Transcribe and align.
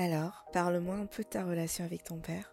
Alors, 0.00 0.44
parle-moi 0.52 0.94
un 0.94 1.06
peu 1.06 1.24
de 1.24 1.28
ta 1.28 1.44
relation 1.44 1.84
avec 1.84 2.04
ton 2.04 2.18
père. 2.18 2.52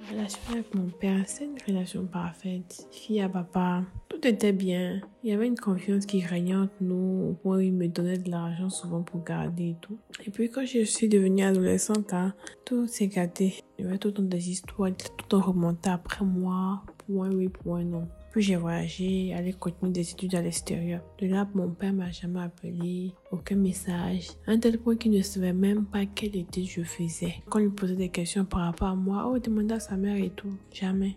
La 0.00 0.16
relation 0.16 0.40
avec 0.50 0.74
mon 0.74 0.88
père, 0.88 1.22
c'est 1.26 1.44
une 1.44 1.58
relation 1.68 2.06
parfaite. 2.06 2.88
Fille 2.90 3.20
à 3.20 3.28
papa, 3.28 3.82
tout 4.08 4.26
était 4.26 4.54
bien. 4.54 5.02
Il 5.22 5.28
y 5.28 5.34
avait 5.34 5.46
une 5.46 5.58
confiance 5.58 6.06
qui 6.06 6.24
régnait 6.24 6.56
entre 6.56 6.72
nous 6.80 7.28
au 7.28 7.32
point 7.34 7.58
où 7.58 7.60
il 7.60 7.74
me 7.74 7.88
donnait 7.88 8.16
de 8.16 8.30
l'argent 8.30 8.70
souvent 8.70 9.02
pour 9.02 9.22
garder 9.22 9.72
et 9.72 9.76
tout. 9.82 9.98
Et 10.24 10.30
puis 10.30 10.48
quand 10.48 10.64
je 10.64 10.82
suis 10.84 11.10
devenue 11.10 11.42
adolescente, 11.42 12.14
hein, 12.14 12.32
tout 12.64 12.86
s'est 12.86 13.08
gâté. 13.08 13.62
Il 13.78 13.84
y 13.84 13.88
avait 13.88 13.98
tout 13.98 14.08
le 14.08 14.14
temps 14.14 14.22
des 14.22 14.48
histoires, 14.48 14.88
tout 14.96 15.12
le 15.18 15.28
temps 15.28 15.42
remonté 15.42 15.90
après 15.90 16.24
moi. 16.24 16.82
Point 17.10 17.32
oui, 17.32 17.48
point 17.48 17.82
non. 17.82 18.06
Puis 18.30 18.42
j'ai 18.42 18.54
voyagé, 18.54 19.34
allé 19.34 19.52
continuer 19.52 19.90
des 19.90 20.12
études 20.12 20.36
à 20.36 20.42
l'extérieur. 20.42 21.00
De 21.18 21.26
là, 21.26 21.48
mon 21.54 21.68
père 21.70 21.92
m'a 21.92 22.12
jamais 22.12 22.42
appelé, 22.42 23.12
aucun 23.32 23.56
message. 23.56 24.28
Un 24.46 24.58
tel 24.58 24.78
point 24.78 24.94
qu'il 24.94 25.10
ne 25.10 25.20
savait 25.20 25.52
même 25.52 25.86
pas 25.86 26.06
quelle 26.06 26.36
étude 26.36 26.68
je 26.68 26.82
faisais. 26.82 27.34
Quand 27.48 27.58
il 27.58 27.70
posait 27.70 27.96
des 27.96 28.10
questions 28.10 28.44
par 28.44 28.60
rapport 28.60 28.88
à 28.88 28.94
moi, 28.94 29.28
oh, 29.28 29.38
demandait 29.40 29.74
à 29.74 29.80
sa 29.80 29.96
mère 29.96 30.16
et 30.16 30.30
tout. 30.30 30.56
Jamais. 30.72 31.16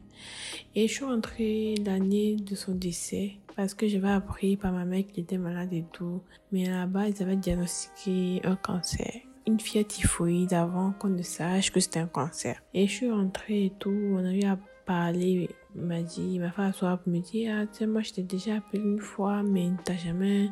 Et 0.74 0.88
je 0.88 0.94
suis 0.94 1.06
rentrée 1.06 1.76
l'année 1.86 2.38
de 2.38 2.56
son 2.56 2.74
décès 2.74 3.34
parce 3.56 3.76
que 3.76 3.88
j'avais 3.88 4.10
appris 4.10 4.58
par 4.58 4.72
ma 4.72 4.86
mère 4.86 5.06
qu'il 5.06 5.24
était 5.24 5.38
malade 5.38 5.74
et 5.74 5.86
tout. 5.94 6.24
Mais 6.52 6.66
là-bas, 6.66 7.10
ils 7.10 7.22
avaient 7.22 7.36
diagnostiqué 7.36 8.42
un 8.44 8.56
cancer 8.56 9.22
une 9.46 9.60
fièvre 9.60 9.88
typhoïde 9.88 10.54
avant 10.54 10.94
qu'on 10.94 11.10
ne 11.10 11.22
sache 11.22 11.70
que 11.70 11.82
c'était 11.82 12.00
un 12.00 12.08
cancer. 12.08 12.64
Et 12.74 12.88
je 12.88 12.94
suis 12.94 13.12
rentrée 13.12 13.66
et 13.66 13.74
tout, 13.78 13.92
on 13.92 14.24
a 14.24 14.32
eu 14.32 14.44
à 14.44 14.58
parler, 14.86 15.50
m'a 15.76 16.02
dit, 16.02 16.34
il 16.34 16.40
m'a 16.40 16.52
fait 16.52 16.62
asseoir 16.62 17.00
pour 17.00 17.12
me 17.12 17.20
dire, 17.20 17.56
ah, 17.58 17.66
tiens, 17.72 17.88
moi, 17.88 18.02
je 18.02 18.14
t'ai 18.14 18.24
déjà 18.24 18.56
appelé 18.56 18.82
une 18.82 19.00
fois, 19.00 19.44
mais 19.44 19.66
il 19.66 19.78
t'a 19.78 19.96
jamais 19.96 20.50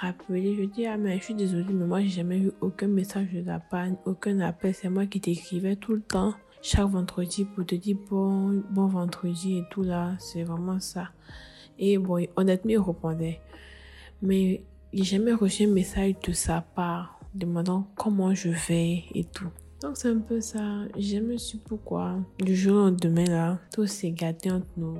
rappelé. 0.00 0.56
Je 0.56 0.64
dis, 0.64 0.86
ah, 0.86 0.96
mais 0.96 1.18
je 1.18 1.24
suis 1.24 1.34
désolée, 1.34 1.72
mais 1.72 1.86
moi, 1.86 2.00
j'ai 2.00 2.08
jamais 2.08 2.38
eu 2.38 2.52
aucun 2.60 2.88
message 2.88 3.32
de 3.32 3.42
la 3.42 3.60
panne, 3.60 3.96
aucun 4.04 4.40
appel. 4.40 4.74
C'est 4.74 4.88
moi 4.88 5.06
qui 5.06 5.20
t'écrivais 5.20 5.76
tout 5.76 5.92
le 5.92 6.02
temps, 6.02 6.34
chaque 6.62 6.88
vendredi, 6.88 7.44
pour 7.44 7.64
te 7.64 7.74
dire 7.74 7.96
bon, 8.10 8.62
bon 8.70 8.86
vendredi 8.86 9.58
et 9.58 9.64
tout 9.70 9.82
là. 9.82 10.16
C'est 10.18 10.42
vraiment 10.42 10.80
ça. 10.80 11.10
Et 11.78 11.98
bon, 11.98 12.26
honnêtement, 12.36 12.70
il 12.70 12.78
répondait. 12.78 13.40
Mais 14.22 14.64
j'ai 14.92 15.04
jamais 15.04 15.32
reçu 15.32 15.64
un 15.64 15.72
message 15.72 16.14
de 16.26 16.32
sa 16.32 16.60
part 16.60 17.20
demandant 17.34 17.86
comment 17.96 18.34
je 18.34 18.48
vais 18.48 19.04
et 19.14 19.24
tout. 19.24 19.50
Donc 19.82 19.96
c'est 19.96 20.08
un 20.08 20.18
peu 20.18 20.40
ça. 20.40 20.60
J'ai 20.96 21.18
jamais 21.18 21.38
su 21.38 21.58
pourquoi. 21.58 22.18
Du 22.38 22.56
jour 22.56 22.76
au 22.76 22.84
lendemain, 22.86 23.24
là, 23.24 23.58
tout 23.74 23.86
s'est 23.86 24.10
gâté 24.10 24.50
entre 24.50 24.66
nous. 24.76 24.96